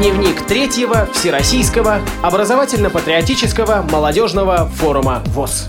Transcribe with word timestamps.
Дневник 0.00 0.46
третьего 0.46 1.06
Всероссийского 1.12 2.00
образовательно-патриотического 2.22 3.82
молодежного 3.82 4.66
форума 4.76 5.22
ВОЗ. 5.26 5.68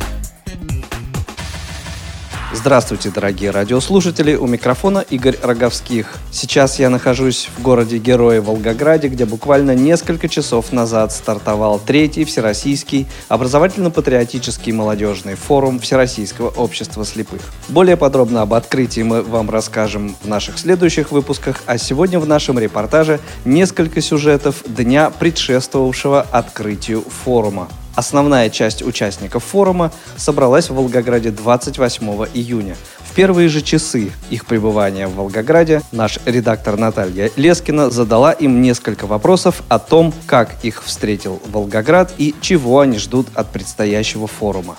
Здравствуйте, 2.53 3.11
дорогие 3.11 3.49
радиослушатели! 3.51 4.35
У 4.35 4.45
микрофона 4.45 4.99
Игорь 5.09 5.37
Роговских. 5.41 6.17
Сейчас 6.31 6.79
я 6.79 6.89
нахожусь 6.89 7.49
в 7.55 7.61
городе 7.61 7.97
Герои 7.97 8.39
Волгограде, 8.39 9.07
где 9.07 9.23
буквально 9.23 9.73
несколько 9.73 10.27
часов 10.27 10.73
назад 10.73 11.13
стартовал 11.13 11.79
третий 11.79 12.25
Всероссийский 12.25 13.07
образовательно-патриотический 13.29 14.73
молодежный 14.73 15.35
форум 15.35 15.79
Всероссийского 15.79 16.49
общества 16.49 17.05
слепых. 17.05 17.41
Более 17.69 17.95
подробно 17.95 18.41
об 18.41 18.53
открытии 18.53 19.01
мы 19.01 19.21
вам 19.21 19.49
расскажем 19.49 20.17
в 20.21 20.27
наших 20.27 20.59
следующих 20.59 21.13
выпусках, 21.13 21.63
а 21.67 21.77
сегодня 21.77 22.19
в 22.19 22.27
нашем 22.27 22.59
репортаже 22.59 23.21
несколько 23.45 24.01
сюжетов 24.01 24.61
дня, 24.67 25.09
предшествовавшего 25.09 26.27
открытию 26.29 27.01
форума. 27.23 27.69
Основная 28.01 28.49
часть 28.49 28.81
участников 28.81 29.43
форума 29.43 29.91
собралась 30.17 30.71
в 30.71 30.73
Волгограде 30.73 31.29
28 31.29 32.25
июня. 32.33 32.75
В 32.97 33.13
первые 33.13 33.47
же 33.47 33.61
часы 33.61 34.11
их 34.31 34.47
пребывания 34.47 35.05
в 35.05 35.13
Волгограде 35.13 35.83
наш 35.91 36.17
редактор 36.25 36.77
Наталья 36.77 37.29
Лескина 37.35 37.91
задала 37.91 38.31
им 38.31 38.59
несколько 38.59 39.05
вопросов 39.05 39.61
о 39.69 39.77
том, 39.77 40.15
как 40.25 40.49
их 40.63 40.83
встретил 40.83 41.39
Волгоград 41.51 42.11
и 42.17 42.33
чего 42.41 42.79
они 42.79 42.97
ждут 42.97 43.27
от 43.35 43.51
предстоящего 43.51 44.25
форума. 44.25 44.77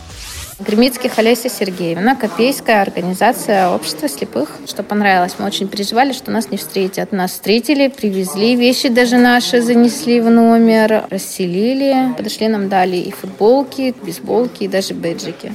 Гремицких 0.62 1.18
Олеся 1.18 1.48
Сергеевна, 1.48 2.14
Копейская 2.14 2.82
организация 2.82 3.68
общества 3.68 4.08
слепых. 4.08 4.48
Что 4.66 4.84
понравилось, 4.84 5.34
мы 5.38 5.46
очень 5.46 5.66
переживали, 5.66 6.12
что 6.12 6.30
нас 6.30 6.50
не 6.50 6.56
встретят. 6.56 7.10
Нас 7.10 7.32
встретили, 7.32 7.88
привезли 7.88 8.54
вещи 8.54 8.88
даже 8.88 9.18
наши, 9.18 9.60
занесли 9.60 10.20
в 10.20 10.30
номер, 10.30 11.04
расселили. 11.10 12.14
Подошли, 12.16 12.46
нам 12.46 12.68
дали 12.68 12.96
и 12.96 13.10
футболки, 13.10 13.92
бейсболки, 14.02 14.64
и 14.64 14.68
даже 14.68 14.94
бейджики. 14.94 15.52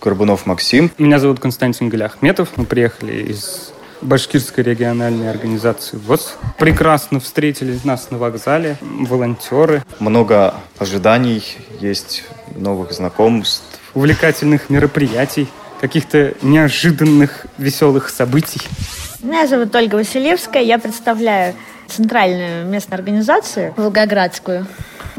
Горбунов 0.00 0.44
Максим. 0.46 0.90
Меня 0.98 1.20
зовут 1.20 1.38
Константин 1.38 1.88
Галяхметов. 1.88 2.48
Мы 2.56 2.64
приехали 2.64 3.22
из 3.22 3.70
Башкирской 4.00 4.64
региональной 4.64 5.30
организации 5.30 5.96
ВОЗ. 5.98 6.34
Прекрасно 6.58 7.20
встретили 7.20 7.78
нас 7.84 8.10
на 8.10 8.18
вокзале, 8.18 8.76
волонтеры. 8.80 9.84
Много 10.00 10.54
ожиданий, 10.78 11.44
есть 11.80 12.24
новых 12.56 12.92
знакомств, 12.92 13.62
увлекательных 13.94 14.70
мероприятий, 14.70 15.48
каких-то 15.80 16.34
неожиданных 16.42 17.46
веселых 17.58 18.08
событий. 18.08 18.60
Меня 19.22 19.46
зовут 19.46 19.74
Ольга 19.74 19.96
Василевская, 19.96 20.62
я 20.62 20.78
представляю 20.78 21.54
центральную 21.88 22.66
местную 22.66 22.98
организацию 22.98 23.74
Волгоградскую. 23.76 24.66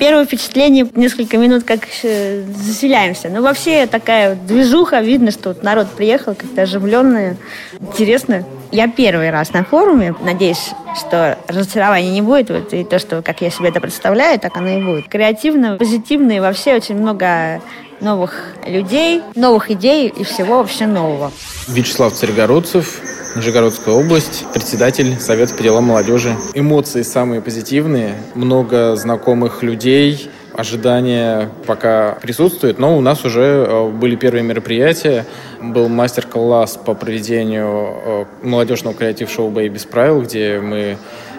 Первое 0.04 0.26
впечатление, 0.26 0.86
несколько 0.96 1.38
минут, 1.38 1.64
как 1.64 1.88
заселяемся. 2.02 3.30
Но 3.30 3.42
во 3.42 3.54
все 3.54 3.88
такая 3.88 4.36
движуха, 4.36 5.00
видно, 5.00 5.32
что 5.32 5.52
вот 5.52 5.64
народ 5.64 5.92
приехал 5.92 6.36
как-то 6.36 6.64
оживленный, 6.64 7.38
интересно. 7.80 8.44
Я 8.70 8.90
первый 8.90 9.30
раз 9.30 9.54
на 9.54 9.64
форуме, 9.64 10.14
надеюсь, 10.22 10.72
что 11.00 11.38
разочарования 11.48 12.12
не 12.12 12.22
будет, 12.22 12.50
вот, 12.50 12.74
и 12.74 12.84
то, 12.84 13.00
что, 13.00 13.22
как 13.22 13.40
я 13.40 13.50
себе 13.50 13.70
это 13.70 13.80
представляю, 13.80 14.42
так 14.42 14.58
оно 14.58 14.78
и 14.78 14.84
будет. 14.84 15.08
Креативно, 15.08 15.78
позитивно, 15.78 16.34
и 16.34 16.42
вообще 16.42 16.76
очень 16.76 16.98
много 16.98 17.62
новых 18.02 18.56
людей, 18.68 19.22
новых 19.36 19.72
идей 19.72 20.10
и 20.10 20.26
всего 20.26 20.58
вообще 20.58 20.86
нового. 20.86 21.32
Вячеслав 21.70 22.12
Царегородцев, 22.12 23.00
Нижегородская 23.36 23.96
область, 23.96 24.46
председатель 24.54 25.20
Совета 25.20 25.56
по 25.56 25.64
делам 25.64 25.86
молодежи. 25.86 26.36
Эмоции 26.54 27.02
самые 27.02 27.42
позитивные, 27.42 28.16
много 28.36 28.96
знакомых 28.96 29.64
людей, 29.64 30.30
ожидания 30.54 31.50
пока 31.66 32.18
присутствуют, 32.22 32.78
но 32.78 32.96
у 32.96 33.02
нас 33.02 33.26
уже 33.26 33.42
э, 33.42 33.90
были 33.90 34.16
первые 34.16 34.44
мероприятия. 34.44 35.26
Был 35.60 35.90
мастер-класс 35.90 36.80
по 36.86 36.94
проведению 36.94 37.66
э, 38.06 38.26
молодежного 38.44 38.96
креатив-шоу 38.96 39.50
«Бои 39.50 39.68
без 39.68 39.86
правил», 39.86 40.22
где 40.22 40.60
мы 40.60 40.98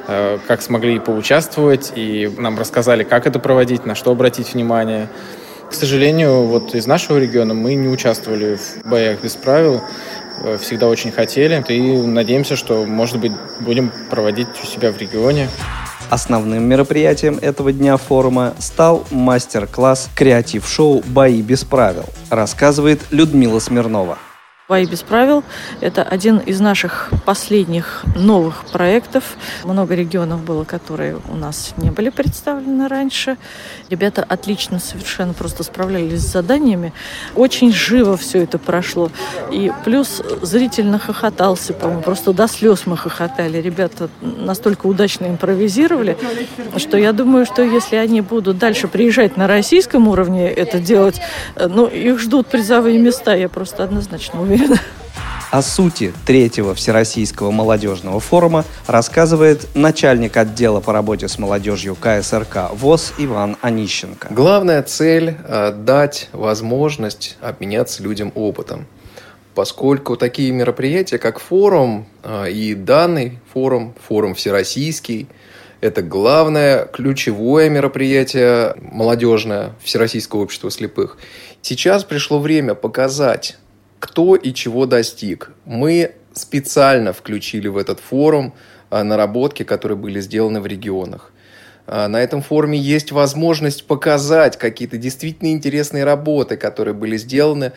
э, 0.09 0.39
как 0.49 0.63
смогли 0.63 0.99
поучаствовать, 0.99 1.93
и 1.95 2.29
нам 2.37 2.59
рассказали, 2.59 3.05
как 3.05 3.29
это 3.29 3.39
проводить, 3.39 3.87
на 3.87 3.95
что 3.95 4.11
обратить 4.11 4.53
внимание. 4.53 5.09
К 5.75 5.77
сожалению, 5.77 6.45
вот 6.45 6.73
из 6.77 6.87
нашего 6.87 7.19
региона 7.19 7.53
мы 7.53 7.75
не 7.75 7.89
участвовали 7.89 8.57
в 8.57 8.89
боях 8.89 9.21
без 9.21 9.35
правил, 9.35 9.83
э, 10.45 10.57
всегда 10.57 10.87
очень 10.87 11.11
хотели, 11.11 11.65
и 11.69 12.07
надеемся, 12.07 12.55
что, 12.55 12.85
может 12.87 13.19
быть, 13.19 13.33
будем 13.59 13.91
проводить 14.09 14.47
у 14.63 14.67
себя 14.67 14.93
в 14.93 14.99
регионе. 14.99 15.49
Основным 16.11 16.63
мероприятием 16.63 17.41
этого 17.43 17.73
дня 17.73 17.97
форума 17.97 18.55
стал 18.61 19.05
мастер-класс 19.11 20.11
креатив-шоу 20.15 21.03
«Бои 21.07 21.43
без 21.43 21.65
правил», 21.65 22.05
рассказывает 22.31 23.01
Людмила 23.11 23.59
Смирнова. 23.59 24.17
«Бои 24.67 24.87
без 24.87 25.03
правил»— 25.03 25.45
это 25.83 26.03
один 26.03 26.39
из 26.39 26.59
наших 26.59 27.11
последних 27.27 28.03
новых 28.17 28.65
проектов. 28.73 29.37
Много 29.63 29.95
регионов 29.95 30.43
было, 30.43 30.65
которые 30.65 31.19
у 31.29 31.37
нас 31.37 31.75
не 31.77 31.91
были 31.91 32.09
представлены 32.09 32.89
раньше. 32.89 33.37
Ребята 33.91 34.25
отлично 34.27 34.79
совершенно 34.79 35.35
просто 35.35 35.65
справлялись 35.65 36.23
с 36.23 36.33
заданиями. 36.33 36.95
Очень 37.35 37.75
живо 37.75 38.17
все 38.17 38.43
это 38.43 38.59
прошло. 38.59 39.11
И 39.53 39.71
плюс 39.85 40.23
зритель 40.41 40.87
нахохотался, 40.87 41.75
по-моему, 41.75 42.01
просто 42.01 42.33
до 42.33 42.49
слез 42.49 42.87
мы 42.87 42.97
хохотали. 42.97 43.59
Ребята 43.59 44.09
настолько 44.23 44.87
удачно 44.87 45.27
импровизировали, 45.27 46.17
что 46.79 46.97
я 46.97 47.13
думаю, 47.13 47.45
что 47.45 47.63
если 47.63 47.97
они 47.97 48.23
будут 48.23 48.57
дальше 48.57 48.89
приезжать 48.89 49.37
на 49.37 49.47
российском 49.47 50.09
уровне 50.09 50.51
это 50.51 50.79
делать, 50.79 51.21
ну, 51.55 51.87
их 51.87 52.19
ждут 52.19 52.47
призовые 52.47 52.99
места, 52.99 53.35
я 53.35 53.51
просто 53.51 53.85
однозначно 53.85 54.41
уверена 54.41 54.54
уверена. 54.55 54.81
О 55.51 55.63
сути 55.63 56.13
третьего 56.27 56.75
Всероссийского 56.75 57.53
молодежного 57.53 58.19
форума 58.19 58.65
рассказывает 58.89 59.69
начальник 59.75 60.37
отдела 60.37 60.81
по 60.81 60.93
работе 60.93 61.29
с 61.29 61.39
молодежью 61.39 61.95
КСРК 61.95 62.73
ВОЗ 62.73 63.13
Иван 63.19 63.57
Онищенко. 63.61 64.29
Главная 64.31 64.83
цель 64.83 65.37
э,– 65.47 65.73
дать 65.77 66.29
возможность 66.33 67.37
обменяться 67.41 68.03
людям 68.03 68.33
опытом. 68.35 68.87
Поскольку 69.55 70.17
такие 70.17 70.51
мероприятия, 70.51 71.19
как 71.19 71.39
форум 71.39 72.09
э, 72.25 72.51
и 72.51 72.75
данный 72.75 73.39
форум, 73.53 73.95
форум 74.09 74.35
всероссийский, 74.35 75.29
это 75.81 76.03
главное 76.03 76.87
ключевое 76.87 77.69
мероприятие 77.69 78.75
молодежное 78.81 79.75
Всероссийского 79.85 80.41
общества 80.41 80.71
слепых. 80.73 81.19
Сейчас 81.63 82.03
пришло 82.03 82.41
время 82.41 82.75
показать 82.75 83.59
кто 84.05 84.37
и 84.37 84.53
чего 84.53 84.85
достиг. 84.85 85.51
Мы 85.65 86.13
специально 86.35 87.15
включили 87.15 87.69
в 87.69 87.79
этот 87.79 88.01
форум 88.01 88.53
а, 88.91 89.03
наработки, 89.03 89.63
которые 89.63 89.97
были 89.97 90.21
сделаны 90.21 90.61
в 90.61 90.67
регионах. 90.67 91.33
А, 91.87 92.07
на 92.09 92.21
этом 92.23 92.43
форуме 92.43 92.79
есть 92.79 93.13
возможность 93.13 93.87
показать 93.87 94.59
какие-то 94.59 94.99
действительно 94.99 95.53
интересные 95.53 96.05
работы, 96.05 96.59
которые 96.59 96.93
были 96.93 97.17
сделаны 97.17 97.73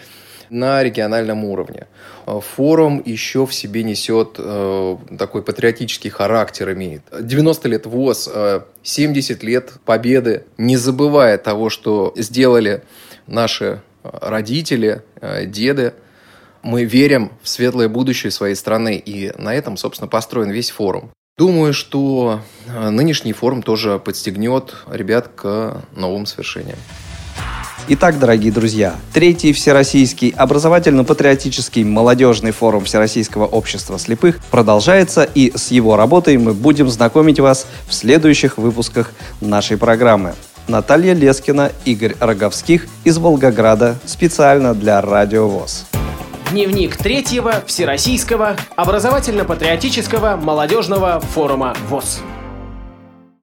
на 0.49 0.83
региональном 0.83 1.45
уровне. 1.45 1.87
А, 2.25 2.41
форум 2.41 3.01
еще 3.05 3.45
в 3.45 3.53
себе 3.53 3.83
несет 3.83 4.35
э, 4.37 4.97
такой 5.17 5.43
патриотический 5.43 6.09
характер 6.09 6.73
имеет. 6.73 7.03
90 7.17 7.69
лет 7.69 7.85
ВОЗ, 7.85 8.29
70 8.83 9.43
лет 9.43 9.71
победы, 9.85 10.43
не 10.57 10.75
забывая 10.75 11.37
того, 11.37 11.69
что 11.69 12.11
сделали 12.17 12.83
наши 13.27 13.81
родители, 14.03 15.03
э, 15.21 15.45
деды– 15.45 15.93
мы 16.67 16.83
верим 16.83 17.31
в 17.41 17.47
светлое 17.47 17.87
будущее 17.87 18.29
своей 18.29 18.55
страны, 18.55 19.01
и 19.03 19.31
на 19.37 19.55
этом, 19.55 19.77
собственно, 19.77 20.09
построен 20.09 20.51
весь 20.51 20.69
форум. 20.69 21.11
Думаю, 21.37 21.71
что 21.71 22.41
э, 22.67 22.89
нынешний 22.89 23.31
форум 23.31 23.63
тоже 23.63 23.99
подстегнет 23.99 24.75
ребят 24.91 25.29
к 25.33 25.83
новым 25.95 26.25
свершениям. 26.25 26.77
Итак, 27.87 28.19
дорогие 28.19 28.51
друзья, 28.51 28.97
третий 29.13 29.53
Всероссийский 29.53 30.31
образовательно-патриотический 30.35 31.85
молодежный 31.85 32.51
форум 32.51 32.83
Всероссийского 32.83 33.45
общества 33.45 33.97
слепых 33.97 34.39
продолжается, 34.51 35.23
и 35.23 35.55
с 35.55 35.71
его 35.71 35.95
работой 35.95 36.37
мы 36.37 36.53
будем 36.53 36.89
знакомить 36.89 37.39
вас 37.39 37.65
в 37.87 37.93
следующих 37.93 38.57
выпусках 38.57 39.13
нашей 39.39 39.77
программы. 39.77 40.33
Наталья 40.67 41.13
Лескина, 41.13 41.71
Игорь 41.85 42.17
Роговских 42.19 42.87
из 43.05 43.19
Волгограда 43.19 43.95
специально 44.05 44.73
для 44.73 44.99
Радио 44.99 45.47
ВОЗ. 45.47 45.85
Дневник 46.51 46.95
третьего 46.95 47.61
Всероссийского 47.65 48.55
образовательно-патриотического 48.77 50.37
молодежного 50.37 51.19
форума 51.19 51.75
ВОЗ. 51.89 52.21